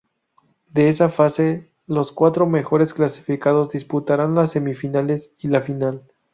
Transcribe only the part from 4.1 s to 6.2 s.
las semifinales y la final.